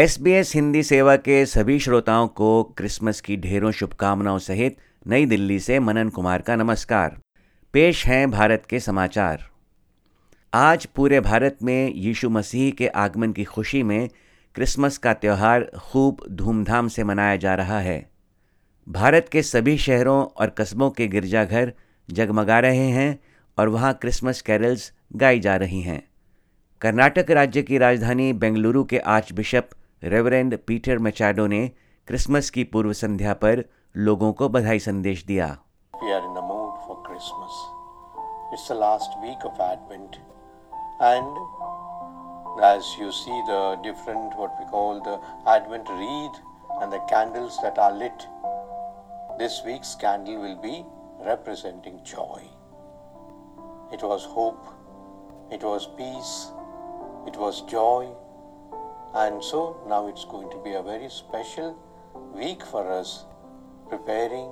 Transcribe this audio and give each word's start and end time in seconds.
S 0.00 0.20
B 0.20 0.30
S 0.30 0.54
Hindi 0.54 0.82
सेवा 0.82 1.16
के 1.16 1.46
सभी 1.46 1.78
श्रोताओं 1.78 2.28
को 2.28 2.62
क्रिसमस 2.62 3.20
की 3.20 3.36
ढेरों 3.36 3.70
शुभकामनाओं 3.70 4.38
सहित 4.38 4.76
नई 5.06 5.26
दिल्ली 5.26 5.60
से 5.60 5.78
मनन 5.78 6.08
कुमार 6.08 6.42
का 6.42 6.56
नमस्कार। 6.56 7.18
पेश 7.72 8.06
हैं 8.06 8.30
भारत 8.30 8.62
के 8.70 8.80
समाचार। 8.80 9.44
आज 10.54 10.86
पूरे 10.86 11.20
भारत 11.20 11.58
में 11.62 11.92
यीशु 11.94 12.30
मसीह 12.30 12.70
के 12.70 12.88
आगमन 12.88 13.32
की 13.32 13.44
खुशी 13.44 13.82
में 13.82 14.08
क्रिसमस 14.54 14.98
का 14.98 15.12
त्यौहार 15.14 15.70
खूब 15.78 16.26
धूमधाम 16.30 16.88
से 16.88 17.04
मनाया 17.04 17.36
जा 17.36 17.54
रहा 17.54 17.80
है। 17.80 18.10
भारत 18.88 19.28
के 19.32 19.42
सभी 19.42 19.76
शहरों 19.78 20.24
और 20.24 20.50
कस्बों 20.50 20.90
के 20.90 21.08
गिरजाघर 21.08 21.72
जगमगा 22.10 22.60
रहे 22.60 22.88
हैं 22.88 23.18
और 23.58 23.68
वहाँ 23.68 23.92
क्रिसमस 23.94 24.40
कैरल्स 24.42 24.92
गाई 25.16 25.40
जा 25.40 25.56
रही 25.56 25.82
हैं। 25.82 26.02
कर्नाटक 26.80 27.30
राज्य 27.30 27.62
की 27.62 27.78
राजधानी 27.78 28.32
बेंगलुरु 28.32 28.84
के 28.84 28.98
arch 28.98 29.32
bishop 29.32 29.70
reverend 30.02 30.56
Peter 30.66 30.98
Machado 30.98 31.46
ने 31.46 31.66
क्रिसमस 32.06 32.50
की 32.50 32.64
पूर्व 32.74 32.92
संध्या 33.00 33.32
पर 33.42 33.64
लोगों 33.96 34.32
को 34.32 34.48
बधाई 34.48 34.78
संदेश 34.78 35.24
दिया 35.26 35.56
We 36.02 36.12
are 36.12 36.22
in 36.26 36.34
the 36.34 36.44
mood 36.50 36.76
for 36.84 36.94
Christmas. 37.06 37.56
It's 38.52 38.68
the 38.68 38.76
last 38.82 39.16
week 39.24 39.44
of 39.48 39.60
Advent, 39.60 40.16
and 41.08 41.40
as 42.68 42.88
you 43.00 43.10
see 43.12 43.42
the 43.50 43.58
different 43.82 44.38
what 44.42 44.56
we 44.60 44.64
call 44.70 45.02
the 45.08 45.18
Advent 45.56 45.92
wreath 45.98 46.40
and 46.80 46.90
the 46.90 47.02
candles 47.12 47.58
that 47.62 47.78
are 47.78 47.92
lit, 47.92 48.26
this 49.38 49.60
week's 49.66 49.94
candle 49.94 50.40
will 50.40 50.56
be 50.64 50.74
representing 51.28 52.00
joy. 52.02 52.40
It 53.92 54.02
was 54.02 54.24
hope, 54.24 54.66
it 55.52 55.62
was 55.62 55.86
peace, 56.00 56.34
it 57.26 57.36
was 57.36 57.62
joy, 57.76 58.08
and 59.14 59.42
so 59.42 59.76
now 59.88 60.06
it's 60.06 60.24
going 60.24 60.48
to 60.50 60.58
be 60.58 60.74
a 60.74 60.82
very 60.82 61.08
special 61.10 61.76
week 62.34 62.64
for 62.64 62.90
us, 62.92 63.24
preparing, 63.88 64.48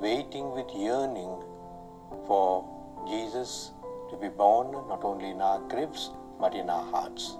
waiting 0.00 0.50
with 0.52 0.66
yearning 0.74 1.42
for 2.26 2.64
Jesus 3.06 3.72
to 4.10 4.16
be 4.16 4.28
born 4.28 4.72
not 4.88 5.04
only 5.04 5.30
in 5.30 5.40
our 5.42 5.60
cribs 5.68 6.10
but 6.40 6.54
in 6.54 6.70
our 6.70 6.84
hearts. 6.90 7.36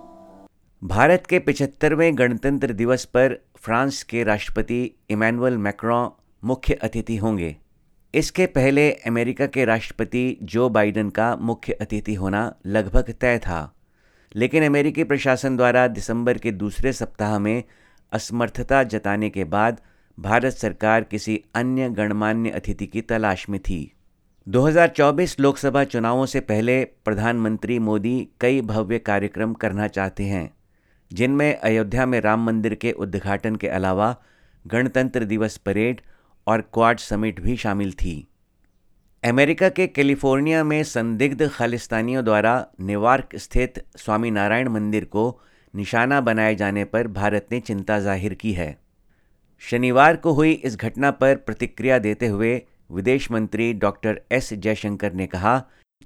Bharat 0.82 1.26
के 1.26 1.38
पिछहत्तरवें 1.38 2.18
गणतंत्र 2.18 2.72
दिवस 2.72 3.04
पर 3.14 3.34
France 3.64 4.02
के 4.02 4.22
राष्ट्रपति 4.24 4.80
Emmanuel 5.10 5.58
Macron 5.58 6.08
मुख्य 6.44 6.74
अतिथि 6.82 7.16
होंगे 7.16 7.56
इसके 8.14 8.46
पहले 8.56 8.90
अमेरिका 9.06 9.46
के 9.46 9.64
राष्ट्रपति 9.64 10.24
जो 10.54 10.68
बाइडेन 10.68 11.10
का 11.10 11.34
मुख्य 11.50 11.72
अतिथि 11.80 12.14
होना 12.14 12.52
लगभग 12.66 13.14
तय 13.20 13.38
था 13.38 13.60
लेकिन 14.36 14.64
अमेरिकी 14.66 15.04
प्रशासन 15.04 15.56
द्वारा 15.56 15.86
दिसंबर 15.86 16.38
के 16.38 16.50
दूसरे 16.50 16.92
सप्ताह 16.92 17.38
में 17.38 17.64
असमर्थता 18.12 18.82
जताने 18.82 19.30
के 19.30 19.44
बाद 19.44 19.80
भारत 20.18 20.52
सरकार 20.52 21.04
किसी 21.04 21.44
अन्य 21.54 21.88
गणमान्य 21.90 22.50
अतिथि 22.50 22.86
की 22.86 23.00
तलाश 23.00 23.48
में 23.48 23.60
थी। 23.60 23.92
2024 24.48 25.40
लोकसभा 25.40 25.84
चुनावों 25.84 26.26
से 26.26 26.40
पहले 26.40 26.84
प्रधानमंत्री 26.84 27.78
मोदी 27.78 28.28
कई 28.40 28.60
भव्य 28.60 28.98
कार्यक्रम 28.98 29.52
करना 29.54 29.88
चाहते 29.88 30.24
हैं, 30.24 30.54
जिनमें 31.12 31.56
अयोध्या 31.56 32.06
में 32.06 32.20
राम 32.20 32.46
मंदिर 32.46 32.74
के 32.74 32.92
उद्घाटन 32.92 33.56
के 33.56 33.68
अलावा 33.68 34.16
गणतंत्र 34.66 35.24
दिवस 35.24 35.56
परेड 35.56 36.00
और 36.46 36.60
क्वाड 36.60 36.98
समिट 36.98 37.40
भी 37.40 37.56
शामिल 37.56 37.92
थी। 37.92 38.28
अमेरिका 39.24 39.68
के 39.68 39.86
कैलिफ़ोर्निया 39.86 40.62
में 40.64 40.82
संदिग्ध 40.82 41.46
खालिस्तानियों 41.48 42.24
द्वारा 42.24 42.54
न्यूयॉर्क 42.80 43.34
स्थित 43.36 43.78
स्वामीनारायण 43.96 44.68
मंदिर 44.68 45.04
को 45.04 45.22
निशाना 45.74 46.20
बनाए 46.20 46.54
जाने 46.54 46.84
पर 46.84 47.08
भारत 47.08 47.46
ने 47.52 47.60
चिंता 47.60 47.98
ज़ाहिर 48.00 48.34
की 48.34 48.52
है। 48.52 48.66
शनिवार 49.62 50.16
को 50.16 50.32
हुई 50.32 50.52
इस 50.52 50.76
घटना 50.76 51.10
पर 51.20 51.34
प्रतिक्रिया 51.46 51.98
देते 51.98 52.26
हुए 52.26 52.50
विदेश 52.90 53.30
मंत्री 53.30 53.72
डॉक्टर 53.74 54.20
एस 54.32 54.52
जयशंकर 54.54 55.12
ने 55.12 55.26
कहा, 55.26 55.54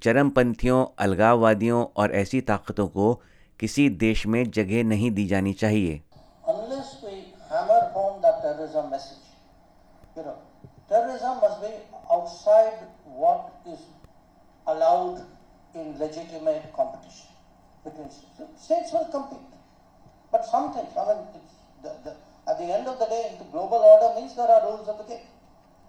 चरमपंथियों, 0.01 0.85
अलगाववादियों 0.99 1.85
और 1.97 2.11
ऐसी 2.15 2.41
ताकतों 2.43 2.87
को 2.87 3.13
किसी 3.59 3.89
देश 4.05 4.25
में 4.27 4.43
जगह 4.51 4.83
नहीं 4.83 5.11
दी 5.11 5.25
जानी 5.27 5.53
चाहिए। 5.55 6.01
Terrorism 10.89 11.39
must 11.39 11.57
be 11.61 11.69
outside 12.09 12.75
what 13.17 13.53
is 13.73 13.81
allowed 14.67 15.25
in 15.73 15.97
legitimate 15.99 16.65
competition 16.73 17.29
between 17.83 18.09
states. 18.11 18.63
States 18.65 18.93
will 18.93 19.09
compete, 19.15 19.53
but 20.31 20.45
some 20.45 20.71
things, 20.73 20.93
I 20.95 21.05
mean, 21.09 21.23
it's 21.39 21.55
the, 21.83 21.91
the, 22.05 22.13
at 22.51 22.57
the 22.61 22.69
end 22.77 22.87
of 22.87 22.99
the 22.99 23.05
day, 23.05 23.35
the 23.39 23.49
global 23.55 23.81
order 23.91 24.09
means 24.19 24.35
there 24.35 24.51
are 24.55 24.61
rules 24.69 24.87
of 24.87 24.97
the 25.01 25.07
game, 25.11 25.27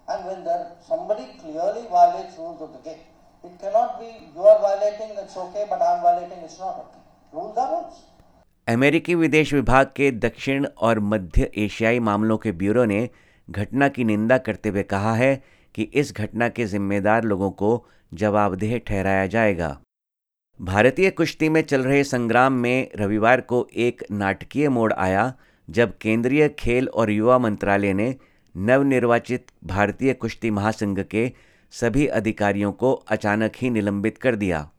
and 0.09 0.25
when 0.25 0.43
there 0.43 0.71
somebody 0.87 1.25
clearly 1.39 1.85
violates 1.89 2.37
rules 2.37 2.61
of 2.61 2.73
the 2.73 2.83
game, 2.89 3.03
it 3.43 3.53
cannot 3.59 3.99
be 3.99 4.09
you 4.35 4.41
are 4.41 4.59
violating, 4.59 5.15
it's 5.17 5.37
okay, 5.37 5.65
but 5.69 5.81
I 5.81 5.97
am 5.97 6.01
violating, 6.01 6.43
it's 6.43 6.59
not 6.59 6.77
okay. 6.85 7.03
Rules 7.33 7.57
are 7.57 7.71
rules. 7.75 8.05
अमेरिकी 8.69 9.13
विदेश 9.15 9.53
विभाग 9.53 9.91
के 9.95 10.09
दक्षिण 10.23 10.65
और 10.87 10.99
मध्य 11.11 11.49
एशियाई 11.57 11.99
मामलों 12.07 12.37
के 12.37 12.51
bureau 12.59 12.83
ने 12.91 13.09
घटना 13.49 13.87
की 13.95 14.03
निंदा 14.09 14.37
करते 14.47 14.69
हुए 14.69 14.83
कहा 14.91 15.13
है 15.15 15.31
कि 15.79 15.83
इस 15.83 16.13
घटना 16.15 16.49
के 16.49 16.65
जिम्मेदार 16.65 17.23
लोगों 17.23 17.51
को 17.51 17.87
जवाबदेह 18.13 18.77
ठहराया 18.77 19.27
जाएगा। 19.27 19.81
भारतीय 20.61 21.09
कुश्ती 21.09 21.49
में 21.49 21.61
चल 21.61 21.81
रहे 21.81 22.03
संग्राम 22.03 22.53
में 22.53 22.91
रविवार 22.95 23.41
को 23.41 23.67
एक 23.75 24.03
नाटकीय 24.11 24.69
मोड़ 24.69 24.93
आया, 24.93 25.33
जब 25.69 25.97
केंद्रीय 25.97 26.49
खेल 26.49 26.87
और 26.87 27.11
युवा 27.11 27.37
मंत्रालय 27.37 27.93
ने 27.93 28.15
नवनिर्वाचित 28.57 29.45
भारतीय 29.63 30.13
कुश्ती 30.13 30.49
महासंघ 30.49 30.99
के 30.99 31.31
सभी 31.71 32.07
अधिकारियों 32.07 32.71
को 32.71 32.93
अचानक 32.93 33.51
ही 33.55 33.69
निलंबित 33.69 34.17
कर 34.17 34.35
दिया। 34.35 34.69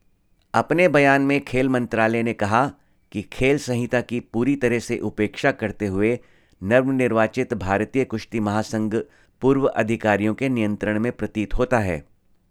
अपने 0.55 0.89
बयान 0.89 1.23
में 1.23 1.41
खेल 1.41 1.69
मंत्रालय 1.69 2.23
ने 2.23 2.33
कहा 2.33 2.73
कि 3.13 3.23
खेल 3.23 3.59
संहिता 3.59 4.01
की 4.01 4.21
पूरी 4.21 4.57
तरह 4.57 4.79
से 4.79 4.99
उपेक्षा 4.99 5.53
करते 5.53 5.87
हुए 5.87 6.19
नवनिर्वाचित 6.63 7.55
भारतीय 7.55 8.05
कुश्ती 8.05 8.41
महासंघ 8.41 9.01
पूर्व 9.41 9.67
अधिकारियों 9.67 10.35
के 10.35 10.49
नियंत्रण 10.49 10.99
में 11.01 11.13
प्रतीत 11.13 11.55
होता 11.55 11.79
है। 11.79 12.03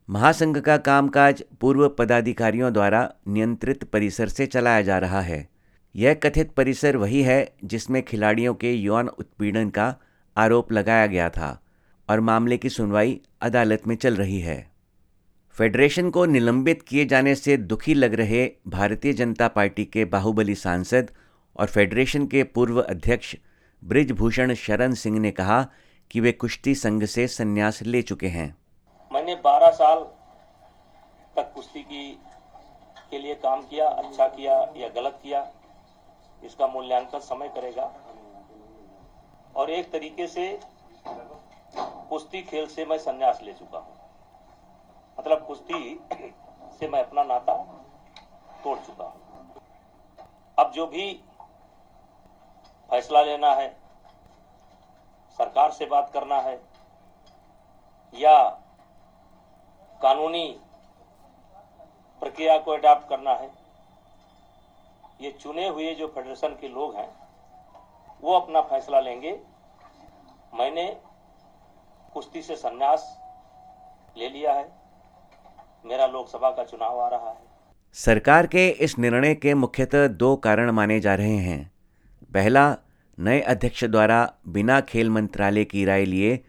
महासंघ 0.10 0.58
का 0.60 0.78
कामकाज 0.78 1.44
पूर्व 1.62 1.88
पदाधिकारियों 1.90 2.74
द्वारा 2.74 3.10
नियंत्रित 3.28 3.84
परिसर 3.84 4.28
से 4.28 4.46
चलाया 4.46 4.82
जा 4.82 4.98
रहा 4.98 5.22
है। 5.22 5.48
यह 5.96 6.14
कथित 6.14 6.52
परिसर 6.52 6.98
वही 6.98 7.22
है 7.22 7.54
जिसमें 7.64 8.02
खिलाड़ियों 8.04 8.54
के 8.54 8.74
यौन 8.74 9.08
उत्पीड़न 9.08 9.70
का 9.70 9.96
आरोप 10.38 10.72
लगाया 10.72 11.08
गया 11.08 11.30
था 11.30 11.62
और 12.10 12.20
मामले 12.20 12.58
की 12.58 12.70
सुनवाई 12.70 13.22
अदालत 13.42 13.88
में 13.88 13.96
चल 13.96 14.16
रही 14.16 14.40
है। 14.40 14.72
फेडरेशन 15.58 16.10
को 16.10 16.26
निलंबित 16.26 16.82
किए 16.82 17.06
जाने 17.06 17.36
से 17.36 17.58
दुखी 17.58 17.94
लग 17.94 18.14
रहे 18.14 18.52
भारतीय 18.68 19.14
जनता 19.14 19.48
पार्टी 19.48 19.86
के 19.86 20.06
बाहुबली 20.06 20.56
सांसद 20.56 21.12
और 21.56 21.68
फेडरेशन 21.68 22.26
के 22.28 22.44
पूर्व 22.44 22.82
अध्यक्ष 22.82 23.36
ब्रिजभूषण 23.84 24.54
शरण 24.54 24.94
सिंह 24.94 25.20
ने 25.20 25.32
कहा 25.32 25.68
कि 26.12 26.20
वे 26.20 26.32
कुश्ती 26.32 26.76
संघ 26.76 27.04
से 27.06 27.28
संन्यास 27.28 27.82
ले 27.82 28.02
चुके 28.02 28.28
हैं। 28.28 28.48
मैंने 29.12 29.36
12 29.36 29.72
साल 29.72 30.00
तक 31.36 31.52
कुश्ती 31.56 31.82
की, 31.82 32.12
के 33.12 33.20
लिए 33.20 33.36
काम 33.36 33.62
किया 33.62 33.88
अच्छा 33.88 34.28
किया 34.28 34.54
या 34.78 34.88
गलत 34.90 35.20
किया, 35.24 35.52
इसका 36.44 36.68
मूल्यांकन 36.68 37.20
समय 37.20 37.48
करेगा। 37.48 37.92
और 39.56 39.70
एक 39.70 39.92
तरीके 39.92 40.28
से 40.28 40.60
कुश्ती 41.08 42.42
खेल 42.42 42.68
से 42.68 42.86
मैं 42.86 42.98
संन्यास 42.98 43.40
ले 43.44 43.54
चुका 43.54 43.78
हूँ। 43.78 43.98
मतलब 45.20 45.46
कुश्ती 45.46 46.00
से 46.80 46.88
मैं 46.88 47.04
अपना 47.04 47.24
नाता 47.24 47.54
तोड़ 48.64 48.78
चुका 48.78 49.04
हूँ। 49.04 49.22
अब 50.58 50.72
जो 50.72 50.88
भी 50.88 51.12
फैसला 52.90 53.22
लेना 53.22 53.54
है 53.54 53.68
सरकार 55.40 55.72
से 55.72 55.86
बात 55.86 56.10
करना 56.14 56.36
है 56.40 56.54
या 58.14 58.38
कानूनी 60.02 60.48
प्रक्रिया 62.22 62.58
को 62.58 62.72
अडॉप्ट 62.72 63.08
करना 63.10 63.32
है, 63.32 63.50
ये 65.22 65.32
चुने 65.34 65.68
हुए 65.68 65.94
जो 65.96 66.08
फेडरेशन 66.08 66.56
के 66.62 66.68
लोग 66.68 66.96
हैं, 66.96 67.10
वो 68.24 68.34
अपना 68.34 68.62
फैसला 68.64 69.00
लेंगे। 69.00 69.32
मैंने 70.54 70.86
कुश्ती 72.16 72.42
से 72.42 72.56
संन्यास 72.56 73.08
ले 74.18 74.30
लिया 74.30 74.54
है, 74.54 74.68
मेरा 75.86 76.06
लोकसभा 76.08 76.50
का 76.50 76.64
चुनाव 76.64 77.00
आ 77.02 77.08
रहा 77.08 77.30
है। 77.30 77.48
सरकार 77.96 78.48
के 78.48 78.68
इस 78.70 78.98
निर्णय 79.00 79.36
के 79.36 79.54
मुख्यतः 79.56 80.08
दो 80.08 80.36
कारण 80.38 80.72
माने 80.72 81.00
जा 81.00 81.16
रहे 81.16 81.38
हैं। 81.40 81.72
पहला 82.32 82.70
नए 83.20 83.40
अध्यक्ष 83.40 83.84
द्वारा 83.84 84.34
बिना 84.48 84.82
खेल 84.82 85.10
मंत्रालय 85.10 85.64
की 85.66 85.86
राय 85.86 86.06
लिए 86.06 86.44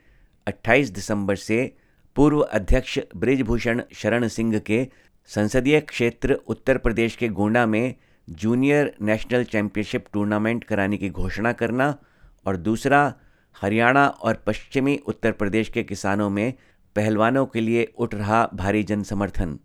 28 0.48 0.90
दिसंबर 0.90 1.36
से 1.36 1.76
पूर्व 2.16 2.40
अध्यक्ष 2.40 2.98
ब्रिजभूषण 3.16 3.82
शरण 3.94 4.28
सिंह 4.28 4.58
के 4.58 4.88
संसदीय 5.26 5.80
क्षेत्र 5.80 6.32
उत्तर 6.32 6.78
प्रदेश 6.78 7.16
के 7.16 7.28
गोंडा 7.28 7.66
में 7.66 7.94
जूनियर 8.30 8.94
नेशनल 9.02 9.44
चैंपियनशिप 9.44 10.04
टूर्नामेंट 10.12 10.64
कराने 10.64 10.96
की 10.96 11.10
घोषणा 11.10 11.52
करना 11.52 11.98
और 12.46 12.56
दूसरा, 12.56 13.14
हरियाणा 13.62 14.06
और 14.06 14.34
पश्चिमी 14.34 15.00
उत्तर 15.06 15.32
प्रदेश 15.32 15.68
के 15.68 15.82
किसानों 15.82 16.30
में 16.30 16.52
पहलवानों 16.96 17.46
के 17.46 17.60
लिए 17.60 17.92
उठ 17.98 18.14
रहा 18.14 18.48
भारी 18.54 18.82
जन 18.82 19.02
समर्थन 19.02 19.58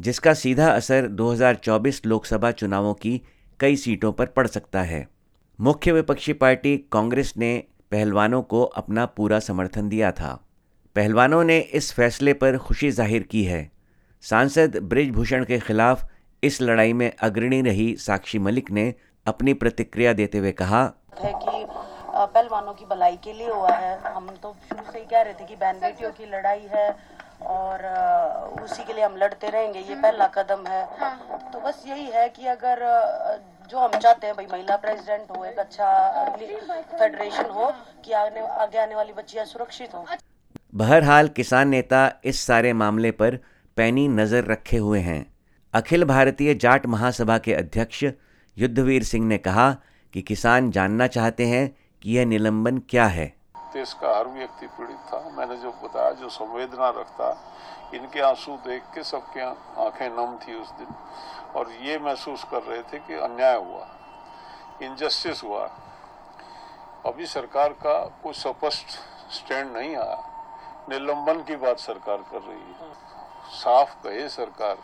जिसका 0.00 0.34
सीधा 0.34 0.70
असर 0.70 1.08
2024 1.08 2.06
लोकसभा 2.06 2.50
चुनावों 2.50 2.94
की 2.94 3.22
कई 3.60 3.76
सीटों 3.76 4.12
पर 4.12 4.26
पड़ 4.26 4.46
सकता 4.46 4.82
है। 4.82 5.19
मुख्य 5.60 5.92
विपक्षी 5.92 6.32
पार्टी 6.32 6.76
कांग्रेस 6.92 7.32
ने 7.36 7.52
पहलवानों 7.92 8.40
को 8.42 8.62
अपना 8.62 9.04
पूरा 9.06 9.38
समर्थन 9.38 9.88
दिया 9.88 10.12
था। 10.12 10.32
पहलवानों 10.96 11.42
ने 11.44 11.58
इस 11.58 11.92
फैसले 11.92 12.32
पर 12.34 12.56
खुशी 12.58 12.90
ज़ाहिर 12.90 13.22
की 13.22 13.42
है। 13.44 13.60
सांसद 14.24 14.76
ब्रिजभूषण 14.84 15.44
के 15.44 15.58
खिलाफ 15.58 16.06
इस 16.42 16.60
लड़ाई 16.62 16.92
में 16.92 17.12
अग्रणी 17.22 17.60
रही 17.62 17.94
साक्षी 17.96 18.38
मलिक 18.38 18.70
ने 18.70 18.94
अपनी 19.26 19.54
प्रतिक्रिया 19.54 20.12
देते 20.12 20.38
हुए 20.38 20.52
कहा 20.52 20.82
है 21.20 21.32
कि 21.34 21.64
पहलवानों 22.16 22.74
की 22.74 22.86
भलाई 22.86 23.16
के 23.24 23.32
लिए 23.32 23.50
हुआ 23.50 23.74
है। 23.74 24.12
हम 24.14 24.28
तो 24.42 24.56
शुरू 24.68 24.90
से 24.92 24.98
ही 24.98 25.04
कह 25.04 25.22
रहे 25.22 25.34
थे 25.34 25.44
कि 25.44 25.56
बहन 25.56 25.80
बेटियों 25.80 26.10
की 26.12 26.30
लड़ाई 26.30 26.66
है 26.72 26.90
और 27.50 27.86
उसी 28.62 28.84
के 28.84 28.92
लिए 28.92 29.04
हम 29.04 29.16
लड़ते 29.16 29.50
रहेंगे। 29.50 29.78
ये 29.80 29.94
पहला 29.96 30.26
कदम 30.34 30.66
है। 30.68 30.84
तो 31.52 31.60
बस 31.60 31.84
यही 31.86 32.10
है 32.10 32.28
कि 32.30 32.46
अगर 32.48 32.88
जो 33.70 33.78
हम 33.78 33.90
चाहते 33.90 34.26
हैं, 34.26 34.34
भाई, 34.36 34.46
महिला 34.52 34.76
प्रेसिडेंट 34.76 35.30
हो, 35.30 35.44
एक 35.44 35.58
अच्छा 35.58 35.88
फेडरेशन 36.98 37.50
हो, 37.50 37.72
कि 38.04 38.12
आगे 38.12 38.40
आगे 38.40 38.78
आने 38.78 38.94
वाली 38.94 39.12
बच्चियाँ 39.12 39.44
सुरक्षित 39.44 39.94
हो। 39.94 40.04
बहरहाल, 40.74 41.28
किसान 41.28 41.68
नेता 41.68 42.00
इस 42.24 42.40
सारे 42.40 42.72
मामले 42.72 43.10
पर 43.10 43.38
पैनी 43.76 44.08
नज़र 44.08 44.44
रखे 44.44 44.76
हुए 44.76 45.00
हैं। 45.00 45.34
अखिल 45.74 46.04
भारतीय 46.04 46.54
जाट 46.54 46.86
महासभा 46.86 47.38
के 47.38 47.54
अध्यक्ष 47.54 48.04
युद्धवीर 48.56 49.02
सिंह 49.02 49.26
ने 49.26 49.38
कहा 49.38 49.70
कि 50.14 50.22
किसान 50.22 50.70
जानना 50.70 51.06
चाहते 51.06 51.46
हैं 51.46 51.76
कि 52.02 52.16
यह 52.16 52.24
निलंबन 52.24 52.78
क्या 52.78 53.06
है। 53.06 53.39
देश 53.72 53.92
का 53.92 54.16
हर 54.18 54.28
व्यक्ति 54.28 54.66
पीड़ित 54.66 54.98
था। 55.12 55.18
मैंने 55.30 55.56
जो 55.56 55.70
बताया, 55.72 56.10
जो 56.10 56.28
संवेदना 56.28 56.88
रखता, 56.88 57.28
इनके 57.94 58.20
आँसू 58.20 58.56
देख 58.56 58.82
के 58.94 59.02
सबके 59.02 59.40
आँखें 59.80 60.08
नम 60.10 60.36
थी 60.36 60.54
उस 60.60 60.70
दिन। 60.70 60.94
और 61.56 61.70
ये 61.72 61.98
महसूस 61.98 62.44
कर 62.44 62.62
रहे 62.62 62.82
थे 62.82 62.98
कि 62.98 63.14
अन्याय 63.14 63.56
हुआ 63.56 63.86
इनजस्टिस 64.82 65.42
हुआ। 65.44 65.66
अभी 67.06 67.26
सरकार 67.26 67.72
का 67.72 67.98
कुछ 68.22 68.36
स्पष्ट 68.36 68.88
स्टैंड 69.30 69.72
नहीं 69.76 69.96
आया। 69.96 70.18
निलंबन 70.88 71.42
की 71.42 71.56
बात 71.56 71.78
सरकार 71.78 72.16
कर 72.16 72.42
रही 72.42 72.72
है। 72.72 72.92
साफ़ 73.50 73.94
कहे 73.94 74.28
सरकार, 74.28 74.76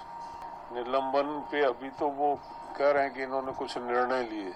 निलंबन 0.73 1.39
पे 1.53 1.65
अभी 1.65 1.91
तो 1.91 2.09
वो 2.09 2.35
कह 2.77 2.91
रहे 2.91 3.03
हैं 3.03 3.13
कि 3.15 3.23
इन्होंने 3.23 3.53
कुछ 3.53 3.77
निर्णय 3.79 4.23
लिए। 4.23 4.55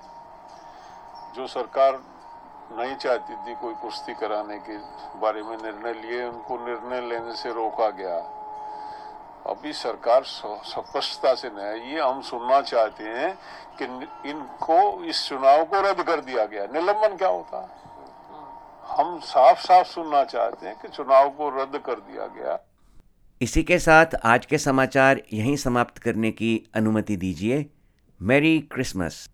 जो 1.35 1.47
सरकार 1.47 2.01
नहीं 2.73 2.97
चाहती 2.97 3.35
थी 3.35 3.55
कोई 3.55 3.75
कुश्ती 3.75 4.15
कराने 4.15 4.59
के 4.59 4.77
बारे 5.19 5.43
में 5.43 5.57
निर्णय 5.57 5.93
लिए 5.93 6.25
उनको 6.25 6.67
निर्णय 6.67 7.09
लेने 7.09 7.35
से 7.37 7.51
रोका 7.51 7.91
गया। 7.91 8.37
अभी 9.47 9.73
सरकार 9.73 10.25
स्पष्टता 10.25 11.35
से 11.35 11.49
नहीं 11.49 11.95
ये 11.95 12.01
हम 12.01 12.23
सुनना 12.23 12.61
चाहते 12.61 13.05
हैं 13.05 13.39
कि 13.79 13.85
इनको 14.31 15.05
इस 15.05 15.29
चुनाव 15.29 15.65
को 15.65 15.81
रद्द 15.81 16.03
कर 16.03 16.21
दिया 16.21 16.47
गया। 16.47 16.67
निलंबन 16.67 17.17
क्या 17.17 17.29
होता? 17.29 17.61
है। 17.61 17.81
हम 18.99 19.21
साफ़ 19.21 19.61
साफ़ 19.61 19.87
सुनना 19.87 20.25
चाहते 20.25 20.67
हैं 20.67 20.81
कि 20.83 20.89
चुनाव 20.89 21.31
को 21.31 21.63
रद्द 21.63 21.79
कर 21.79 21.95
दिया 21.95 22.27
गया। 22.27 22.59
इसी 23.43 23.63
के 23.63 23.79
साथ 23.79 24.07
आज 24.25 24.47
के 24.47 24.59
समाचार 24.59 25.21
यहीं 25.33 25.57
समाप्त 25.57 25.99
करने 25.99 26.31
की 26.31 26.71
अनुमति 26.75 27.17
दीजिए। 27.17 27.71
Merry 28.23 28.61
Christmas. 28.61 29.31